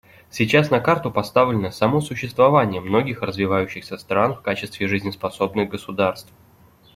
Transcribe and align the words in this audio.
Сейчас 0.31 0.71
на 0.71 0.79
карту 0.79 1.11
поставлено 1.11 1.69
само 1.69 2.01
существование 2.01 2.81
многих 2.81 3.21
развивающихся 3.21 3.99
стран 3.99 4.33
в 4.33 4.41
качестве 4.41 4.87
жизнеспособных 4.87 5.69
государств. 5.69 6.31